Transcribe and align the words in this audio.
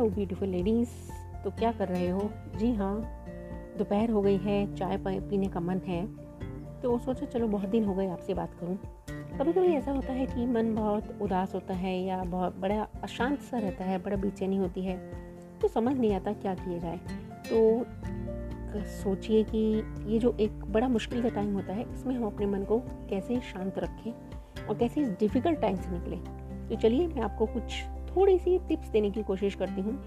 Hello 0.00 0.12
beautiful 0.12 0.48
ladies 0.48 0.88
तो 1.44 1.50
क्या 1.50 1.72
कर 1.72 1.88
रहे 1.88 2.08
हो? 2.08 2.30
जी 2.56 2.72
हाँ 2.74 3.24
दोपहर 3.78 4.10
हो 4.10 4.22
गई 4.22 4.36
है, 4.36 4.76
चाय 4.76 4.98
पीने 5.06 5.48
का 5.48 5.60
मन 5.60 5.78
है। 5.78 6.06
तो 6.80 6.98
सोचा, 6.98 7.26
चलो, 7.26 7.48
बहुत 7.48 7.68
दिन 7.68 7.84
हो 7.84 7.94
गए 7.94 8.08
आपसे 8.08 8.34
बात 8.34 8.54
करूँ। 8.60 8.78
कभी 9.38 9.52
कभी 9.52 9.66
ऐसा 9.66 9.92
होता 9.92 10.12
है 10.12 10.26
कि 10.26 10.46
मन 10.46 10.74
बहुत 10.74 11.18
उदास 11.22 11.54
होता 11.54 11.74
है 11.74 12.02
या 12.02 12.24
बहुत 12.24 12.56
बड़ा 12.56 12.88
अशांत 13.02 13.40
सा 13.40 13.58
रहता 13.58 13.84
है, 13.84 13.98
बड़ा 13.98 14.16
बेचैनी 14.16 14.56
होती 14.56 14.80
है। 14.80 14.96
तो 15.62 15.68
समझ 15.68 15.96
नहीं 15.96 16.14
आता 16.14 16.32
क्या 16.32 16.54
किया 16.54 16.78
जाए। 16.78 17.00
तो 17.50 17.86
सोचिए 18.86 19.44
कि 19.44 19.82
ये 20.06 20.18
जो 20.18 20.36
एक 20.40 20.64
बड़ा 20.64 20.88
मुश्किल 20.88 21.22
का 21.22 21.28
टाइम 21.28 21.54
होता 21.54 21.72
है, 21.72 21.92
इसमें 21.92 22.14
हम 22.14 22.24
अपने 22.24 22.46
मन 22.46 22.64
को 22.64 22.78
कैसे 22.78 23.40
शांत 23.40 23.78
रखें 23.78 24.12
और 24.66 24.78
कैसे 24.78 25.00
इस 25.00 25.08
डिफ़िकल्ट 25.08 25.60
टाइम 25.60 25.76
से 25.76 25.90
निकले। 25.90 26.16
तो 26.68 26.80
चलिए, 26.80 27.06
मैं 27.06 27.22
आपको 27.22 27.46
कुछ 27.46 27.84
थोड़ी 28.16 28.38
सी 28.38 28.58
टिप्स 28.68 28.88
देने 28.88 29.10
की 29.10 29.22
कोशिश 29.22 29.54
करती 29.54 29.80
हूँ। 29.80 29.98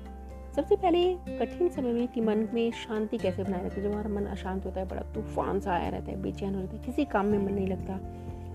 सबसे 0.55 0.75
पहले 0.75 1.37
कठिन 1.39 1.69
समय 1.69 1.93
में 1.93 2.07
कि 2.07 2.21
मन 2.21 2.47
में 2.53 2.71
शांति 2.71 3.17
कैसे 3.17 3.43
बनाए 3.43 3.65
रखें 3.65 3.81
जब 3.81 3.91
हमारा 3.91 4.09
मन 4.09 4.25
अशांत 4.27 4.65
होता 4.65 4.79
है, 4.79 4.87
बड़ा 4.87 5.01
तूफ़ान 5.13 5.59
सा 5.59 5.73
आया 5.73 5.89
रहता 5.89 6.11
है, 6.11 6.21
बेचैन 6.21 6.55
हो 6.55 6.61
जाता 6.61 6.75
है, 6.75 6.83
किसी 6.83 7.05
काम 7.05 7.25
में 7.25 7.37
मन 7.37 7.53
नहीं 7.53 7.67
लगता, 7.67 7.93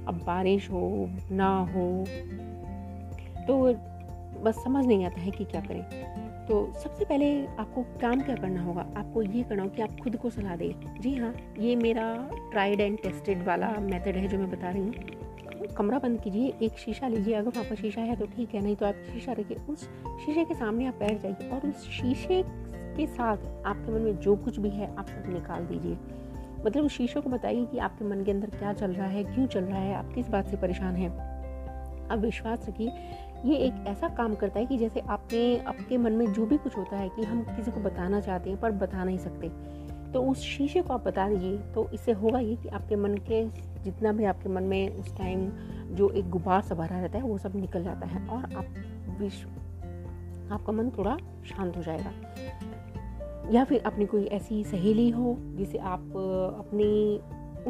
अब 0.08 0.22
बारिश 0.26 0.70
हो, 0.70 1.08
ना 1.30 1.48
हो 1.74 2.04
तो 3.46 3.74
बस 4.42 4.62
समझ 4.64 4.86
नहीं 4.86 5.04
आता 5.06 5.20
है 5.20 5.30
कि 5.30 5.44
क्या 5.44 5.60
करें। 5.60 5.82
तो 6.46 6.56
सबसे 6.74 7.04
पहले 7.04 7.46
आपको 7.46 7.82
काम 8.00 8.20
क्या 8.20 8.36
करना 8.36 8.62
होगा? 8.62 8.86
आपको 8.96 9.22
ये 9.22 9.42
करना 9.42 9.62
होगा 9.62 9.74
कि 9.74 9.82
आप 9.82 10.00
खुद 10.02 10.16
को 10.16 10.30
सलाह 10.30 10.56
दें, 10.56 11.00
जी 11.00 11.14
हाँ 11.14 11.34
ये 11.58 11.76
मेरा 11.76 12.12
ट्राइड 12.50 12.80
एंड 12.80 12.98
टेस्टेड 12.98 13.46
वाला 13.46 13.76
मेथड 13.80 14.16
है 14.16 14.28
जो 14.28 14.38
मैं 14.38 14.50
बता 14.50 14.70
रही 14.70 14.82
हूँ। 14.82 15.17
कमरा 15.66 15.98
बंद 15.98 16.20
कीजिए, 16.20 16.52
एक 16.62 16.78
शीशा 16.78 17.08
लीजिए, 17.08 17.34
अगर 17.34 17.50
वहाँ 17.50 17.64
पर 17.64 17.76
शीशा 17.76 18.00
है 18.00 18.16
तो 18.16 18.26
ठीक 18.26 18.54
है, 18.54 18.62
नहीं 18.62 18.76
तो 18.76 18.86
आप 18.86 18.94
शीशा 19.12 19.32
रखिए। 19.32 19.56
उस 19.68 19.84
शीशे 20.26 20.44
के 20.44 20.54
सामने 20.54 20.86
आप 20.86 20.94
बैठ 20.94 21.22
जाइए 21.22 21.50
और 21.50 21.68
उस 21.68 21.88
शीशे 21.90 22.42
के 22.96 23.06
साथ 23.06 23.36
आपके 23.66 23.92
मन 23.92 24.00
में 24.00 24.18
जो 24.18 24.36
कुछ 24.36 24.58
भी 24.58 24.70
है, 24.70 24.96
आप 24.96 25.06
सब 25.06 25.32
निकाल 25.32 25.66
दीजिए। 25.66 25.98
मतलब 26.66 26.84
उस 26.84 26.92
शीशे 26.92 27.20
को 27.20 27.30
बताइए 27.30 27.64
कि 27.64 27.78
आपके 27.78 28.04
मन 28.04 28.24
के 28.24 28.30
अंदर 28.30 28.50
क्या 28.50 28.72
चल 28.72 28.90
रहा 28.90 29.06
है, 29.06 29.24
क्यों 29.24 29.46
चल 29.46 29.64
रहा 29.64 29.78
है, 29.78 29.94
आप 29.94 30.12
किस 30.14 30.28
बात 30.28 30.48
से 30.48 30.56
परेशान 30.56 30.96
हैं। 30.96 31.10
आप 32.08 32.18
विश्वास 32.18 32.66
रखिए, 32.68 32.92
ये 33.44 33.56
एक 33.56 33.84
ऐसा 33.86 34.08
काम 34.08 34.34
करता 34.34 34.58
है 34.58 34.66
कि 34.66 34.78
जैसे 34.78 35.00
आपने, 35.00 35.58
आपके 35.58 35.96
मन 35.96 36.12
में 36.12 36.32
जो 36.32 36.46
भी 36.46 36.56
कुछ 36.56 36.76
होता 36.76 36.96
है 36.96 37.08
कि 37.08 37.22
हम 37.22 37.42
किसी 37.42 37.70
को 37.70 37.80
बताना 37.80 38.20
चाहते 38.20 38.50
हैं 38.50 38.60
पर 38.60 38.70
बता 38.70 39.04
नहीं 39.04 39.18
सकते। 39.18 39.77
तो 40.14 40.22
उस 40.22 40.40
शीशे 40.40 40.82
को 40.82 40.94
आप 40.94 41.04
बता 41.04 41.28
दीजिए। 41.28 41.58
तो 41.58 41.88
इससे 41.94 42.12
होगा 42.12 42.38
ये 42.38 42.56
कि 42.56 42.68
आपके 42.68 42.96
मन 42.96 43.14
के 43.14 43.48
जितना 43.82 44.12
भी 44.12 44.24
आपके 44.24 44.48
मन 44.48 44.62
में 44.62 44.96
उस 44.96 45.16
टाइम 45.16 45.50
जो 45.90 46.10
एक 46.10 46.30
गुबार 46.30 46.62
सा 46.62 46.74
भरा 46.74 47.00
रहता 47.00 47.18
है, 47.18 47.24
वो 47.24 47.38
सब 47.38 47.56
निकल 47.56 47.84
जाता 47.84 48.06
है 48.06 48.28
और 48.28 48.44
आप 48.44 48.66
विश्व 49.20 49.48
आपका 50.52 50.72
मन 50.72 50.90
थोड़ा 50.90 51.16
शांत 51.46 51.76
हो 51.76 51.82
जाएगा। 51.82 52.12
या 53.50 53.64
फिर 53.64 53.82
अपनी 53.82 54.06
कोई 54.06 54.24
ऐसी 54.24 54.64
सहेली 54.64 55.10
हो 55.10 55.36
जिसे 55.40 55.78
आप, 55.78 56.00
अपनी 56.58 57.20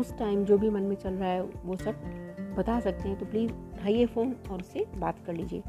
उस 0.00 0.18
टाइम 0.18 0.44
जो 0.44 0.58
भी 0.58 0.70
मन 0.70 0.82
में 0.82 0.96
चल 0.96 1.10
रहा 1.10 1.28
है, 1.28 1.42
वो 1.42 1.76
सब 1.76 1.94
बता 2.58 2.80
सकते 2.80 3.08
हैं। 3.08 3.18
तो 3.18 3.26
प्लीज़ 3.26 3.52
उठाइए 3.52 4.06
फ़ोन 4.06 4.36
और 4.50 4.60
उससे 4.60 4.86
बात 4.96 5.16
कर 5.26 5.32
लीजिए। 5.32 5.62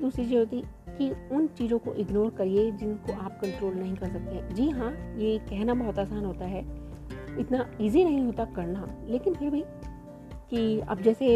दूसरी 0.00 0.24
चीज़ 0.24 0.38
होती 0.38 0.64
कि 0.98 1.10
उन 1.32 1.46
चीज़ों 1.48 1.78
को 1.78 1.94
इग्नोर 1.94 2.30
करिए 2.30 2.70
जिनको 2.72 3.12
आप 3.14 3.38
कंट्रोल 3.40 3.74
नहीं 3.74 3.94
कर 3.96 4.08
सकते। 4.08 4.54
जी 4.54 4.68
हाँ 4.70 4.90
ये 5.18 5.38
कहना 5.48 5.74
बहुत 5.74 5.98
आसान 5.98 6.24
होता 6.24 6.44
है। 6.44 6.60
इतना 7.40 7.68
इजी 7.80 8.04
नहीं 8.04 8.24
होता 8.24 8.44
करना। 8.56 8.86
लेकिन 9.08 9.34
फिर 9.34 9.50
भी 9.50 9.64
कि 10.50 10.80
अब 10.80 11.00
जैसे 11.02 11.26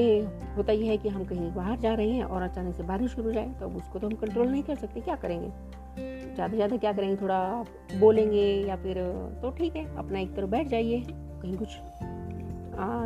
होता 0.56 0.72
ही 0.72 0.86
है 0.86 0.96
कि 0.96 1.08
हम 1.08 1.24
कहीं 1.24 1.50
बाहर 1.54 1.78
जा 1.80 1.94
रहे 1.94 2.10
हैं 2.10 2.24
और 2.24 2.42
अचानक 2.42 2.74
से 2.74 2.82
बारिश 2.82 3.10
शुरू 3.10 3.28
हो 3.28 3.32
जाए 3.32 3.52
तो 3.60 3.66
अब 3.66 3.76
उसको 3.76 3.98
तो 3.98 4.06
हम 4.06 4.14
कंट्रोल 4.16 4.48
नहीं 4.48 4.62
कर 4.62 4.76
सकते। 4.76 5.00
क्या 5.00 5.16
करेंगे? 5.16 5.48
ज़्यादा 5.96 6.48
से 6.48 6.56
ज़्यादा 6.56 6.76
क्या 6.76 6.92
करेंगे? 6.92 7.16
थोड़ा 7.22 7.64
बोलेंगे 8.00 8.46
या 8.68 8.76
फिर 8.76 9.02
तो 9.42 9.50
ठीक 9.50 9.76
है, 9.76 9.84
अपना 9.96 10.18
एक 10.18 10.34
तरफ़ 10.36 10.50
बैठ 10.50 10.68
जाइए, 10.68 11.02
कहीं 11.08 11.56
कुछ 11.56 11.78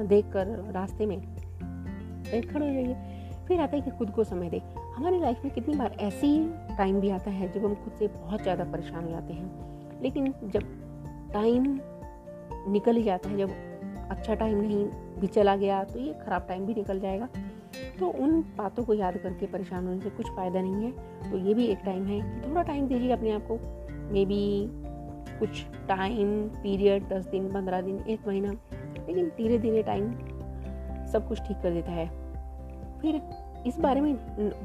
देख 0.09 0.27
कर 0.33 0.47
रास्ते 0.75 1.07
में 1.07 1.21
खड़े 1.23 2.67
हो 2.67 2.73
जाइए। 2.73 2.95
फिर 3.49 3.61
आता 3.61 3.77
है 3.77 3.81
कि 3.83 3.91
खुद 3.91 4.11
को 4.11 4.25
समय 4.25 4.51
दे। 4.51 4.61
हमारी 4.97 5.19
लाइफ 5.21 5.41
में 5.44 5.53
कितनी 5.55 5.75
बार 5.75 5.97
ऐसी 6.00 6.28
टाइम 6.77 7.00
भी 7.00 7.10
आता 7.10 7.31
है 7.31 7.53
जब 7.53 7.65
हम 7.65 7.75
खुद 7.75 7.93
से 7.99 8.06
बहुत 8.09 8.43
ज़्यादा 8.43 8.65
परेशान 8.65 9.05
हो 9.05 9.10
जाते 9.10 9.32
हैं। 9.32 10.03
लेकिन 10.03 10.32
जब 10.44 10.62
टाइम 11.32 11.65
निकल 12.72 12.97
ही 12.97 13.03
जाता 13.03 13.28
है, 13.28 13.38
जब 13.38 13.50
अच्छा 14.10 14.34
टाइम 14.34 14.60
नहीं 14.60 14.84
भी 15.21 15.27
चला 15.27 15.56
गया 15.56 15.83
तो 15.84 15.99
ये 15.99 16.12
ख़राब 16.25 16.47
टाइम 16.49 16.66
भी 16.66 16.75
निकल 16.75 17.00
जाएगा। 17.00 17.28
तो 17.99 18.06
उन 18.06 18.41
बातों 18.56 18.84
को 18.84 18.94
याद 18.94 19.16
करके 19.19 19.47
परेशान 19.47 19.87
होने 19.87 20.00
से 20.00 20.10
कुछ 20.10 20.27
फ़ायदा 20.27 20.60
नहीं 20.60 20.84
है। 20.84 21.31
तो 21.31 21.38
ये 21.38 21.54
भी 21.54 21.66
एक 21.66 21.78
टाइम 21.84 22.06
है 22.06 22.21
कि 22.21 22.49
थोड़ा 22.49 22.62
टाइम 22.62 22.87
दीजिए 22.88 23.12
अपने 23.12 23.31
आप 23.31 23.47
को। 23.50 23.59
मे 24.12 24.25
बी 24.25 24.69
कुछ 25.38 25.65
टाइम 25.88 26.49
पीरियड 26.62 27.09
दस 27.09 27.27
दिन, 27.27 27.49
पंद्रह 27.53 27.81
दिन, 27.81 27.99
एक 28.09 28.27
महीना। 28.27 28.53
लेकिन 29.09 29.28
धीरे 29.28 29.59
धीरे 29.59 29.83
टाइम 29.83 30.12
सब 31.12 31.28
कुछ 31.28 31.41
ठीक 31.41 31.56
कर 31.56 31.71
देता 31.71 31.93
है। 31.93 32.06
फिर 33.00 33.21
इस 33.67 33.79
बारे 33.79 34.01
में 34.01 34.15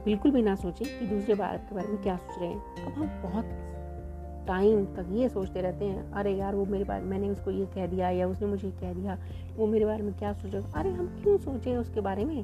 बिल्कुल 0.06 0.32
भी 0.32 0.42
ना 0.42 0.56
सोचें 0.56 1.00
कि 1.00 1.08
दूसरे 1.08 1.36
बात 1.36 1.66
के 1.70 1.76
बारे 1.76 1.88
में 1.88 2.02
क्या 2.02 2.16
सोच 2.18 2.40
रहे 2.40 2.50
हैं। 2.50 2.86
अब 2.86 2.92
हम 2.94 3.22
बहुत 3.24 3.46
टाइम 4.48 4.86
तक 4.86 5.06
ये 5.12 5.30
सोचते 5.30 5.62
रहते 5.62 5.86
हैं, 5.86 6.12
अरे 6.12 6.32
यार 6.34 6.56
वो 6.56 6.66
मेरे 6.66 6.84
बारे, 6.84 7.04
मैंने 7.04 7.30
उसको 7.30 7.52
ये 7.52 7.66
कह 7.66 7.88
दिया 7.88 8.10
या 8.10 8.28
उसने 8.28 8.48
मुझे 8.48 8.72
कह 8.72 8.94
दिया, 8.94 9.18
वो 9.58 9.68
मेरे 9.68 9.86
बारे 9.86 10.04
में 10.04 10.14
क्या 10.14 10.34
सोचेगा 10.34 10.80
अरे 10.80 10.90
हम 10.90 11.08
क्यों 11.24 11.38
सोचें 11.38 11.78
उसके 11.78 12.02
बारे 12.02 12.26
में? 12.26 12.44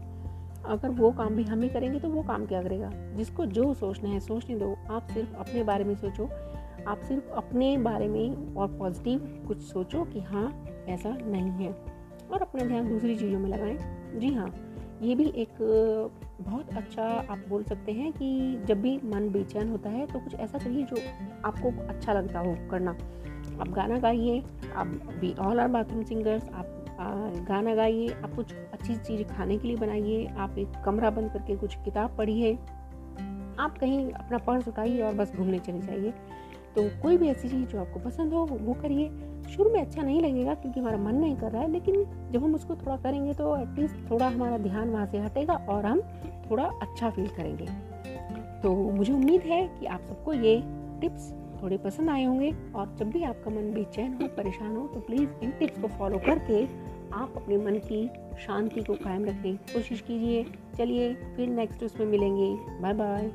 अगर 0.65 0.89
वो 0.89 1.11
काम 1.11 1.35
भी 1.35 1.43
हम 1.43 1.61
ही 1.61 1.69
करेंगे 1.69 1.99
तो 1.99 2.09
वो 2.09 2.23
काम 2.23 2.45
क्या 2.45 2.63
करेगा? 2.63 2.91
जिसको 3.15 3.45
जो 3.45 3.73
सोचना 3.73 4.09
है, 4.09 4.19
सोचने 4.19 4.55
दो। 4.55 4.75
आप 4.91 5.07
सिर्फ़ 5.07 5.35
अपने 5.35 5.63
बारे 5.63 5.83
में 5.83 5.95
सोचो, 5.95 6.29
आप 6.87 7.01
सिर्फ़ 7.07 7.29
अपने 7.29 7.77
बारे 7.77 8.07
में 8.07 8.55
और 8.55 8.67
पॉजिटिव 8.67 9.43
कुछ 9.47 9.61
सोचो 9.61 10.03
कि 10.03 10.19
हाँ 10.19 10.65
ऐसा 10.87 11.09
नहीं 11.09 11.49
है। 11.51 11.71
और 12.31 12.41
अपना 12.41 12.65
ध्यान 12.65 12.89
दूसरी 12.89 13.15
चीज़ों 13.15 13.39
में 13.39 13.49
लगाएँ। 13.49 13.77
जी 14.19 14.33
हाँ 14.33 14.53
ये 15.01 15.15
भी 15.15 15.25
एक 15.25 15.57
बहुत 16.41 16.69
अच्छा 16.69 17.03
आप 17.29 17.43
बोल 17.49 17.63
सकते 17.63 17.91
हैं 17.91 18.11
कि 18.13 18.59
जब 18.65 18.81
भी 18.81 18.99
मन 19.05 19.29
बेचैन 19.29 19.69
होता 19.69 19.89
है 19.89 20.05
तो 20.07 20.19
कुछ 20.19 20.35
ऐसा 20.35 20.57
करिए 20.57 20.83
जो 20.83 20.97
आपको 21.45 21.71
अच्छा 21.87 22.13
लगता 22.13 22.39
हो 22.39 22.55
करना। 22.71 22.91
आप 23.61 23.69
गाना 23.69 23.99
गाइए, 23.99 24.43
आप 24.75 24.87
we 25.21 25.33
all 25.39 25.59
are 25.59 25.67
bathroom 25.67 26.03
singers 26.03 26.49
आप 26.49 26.71
गाना 27.49 27.75
गाइए, 27.75 28.07
आप 28.23 28.35
कुछ 28.35 28.53
अच्छी 28.53 28.95
चीज़ 28.95 29.23
खाने 29.23 29.57
के 29.57 29.67
लिए 29.67 29.77
बनाइए, 29.77 30.25
आप 30.27 30.57
एक 30.57 30.71
कमरा 30.85 31.09
बंद 31.09 31.31
करके 31.31 31.55
कुछ 31.55 31.75
किताब 31.75 32.17
पढ़िए। 32.17 32.53
आप 33.59 33.77
कहीं 33.79 34.11
अपना 34.11 34.37
पर्स 34.37 34.67
उठाइए 34.67 35.01
और 35.01 35.13
बस 35.13 35.35
घूमने 35.35 35.59
चले 35.59 35.79
जाइए। 35.79 36.11
तो 36.75 37.01
कोई 37.01 37.17
भी 37.17 37.27
ऐसी 37.27 37.49
चीज़ 37.49 37.67
जो 37.67 37.79
आपको 37.79 37.99
पसंद 37.99 38.33
हो, 38.33 38.45
वो 38.45 38.73
करिए। 38.73 39.09
शुरू 39.49 39.69
में 39.69 39.81
अच्छा 39.81 40.01
नहीं 40.01 40.21
लगेगा 40.21 40.53
क्योंकि 40.53 40.79
हमारा 40.79 40.97
मन 40.97 41.15
नहीं 41.15 41.35
कर 41.35 41.51
रहा 41.51 41.61
है, 41.61 41.71
लेकिन 41.71 42.05
जब 42.31 42.43
हम 42.43 42.55
उसको 42.55 42.75
थोड़ा 42.75 42.97
करेंगे 42.97 43.33
तो 43.33 43.57
एटलीस्ट 43.57 44.11
थोड़ा 44.11 44.27
हमारा 44.27 44.57
ध्यान 44.57 44.89
वहाँ 44.89 45.05
से 45.05 45.17
हटेगा 45.17 45.65
और 45.69 45.85
हम 45.85 46.01
थोड़ा 46.51 46.71
अच्छा 46.81 47.09
फील 47.09 47.27
करेंगे। 47.27 47.65
तो 48.61 48.91
मुझे 48.91 49.13
उम्मीद 49.13 49.41
है 49.41 49.79
कि 49.79 49.85
आप 49.85 50.01
सबको 50.09 50.33
ये 50.33 50.63
टिप्स 51.01 51.33
थोड़े 51.61 51.77
पसंद 51.77 52.09
आए 52.09 52.23
होंगे 52.23 52.55
और 52.75 52.95
जब 52.99 53.11
भी 53.11 53.23
आपका 53.23 53.51
मन 53.51 53.73
बेचैन 53.73 54.13
हो, 54.13 54.27
परेशान 54.27 54.75
हो 54.75 54.87
तो 54.87 54.99
प्लीज़ 54.99 55.29
इन 55.43 55.51
टिप्स 55.51 55.81
को 55.81 55.87
फॉलो 55.87 56.17
करके 56.25 56.67
आप 57.13 57.33
अपने 57.35 57.57
मन 57.57 57.75
की 57.85 58.09
शांति 58.45 58.81
को 58.81 58.93
कायम 58.93 59.25
रखने 59.25 59.51
की 59.51 59.73
कोशिश 59.73 60.01
कीजिए। 60.01 60.45
चलिए 60.77 61.13
फिर 61.35 61.49
नेक्स्ट 61.49 61.83
उसमें 61.83 62.07
मिलेंगे। 62.07 62.55
Bye 62.81 62.93
bye 62.93 63.31